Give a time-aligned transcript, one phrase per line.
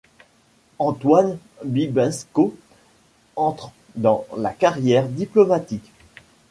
[0.79, 2.55] Antoine Bibesco
[3.35, 5.91] entre dans la carrière diplomatique.